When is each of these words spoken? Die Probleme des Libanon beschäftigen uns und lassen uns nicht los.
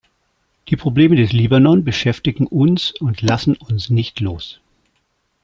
Die 0.69 0.75
Probleme 0.77 1.15
des 1.15 1.31
Libanon 1.31 1.83
beschäftigen 1.83 2.47
uns 2.47 2.89
und 2.99 3.21
lassen 3.21 3.55
uns 3.55 3.91
nicht 3.91 4.19
los. 4.19 4.59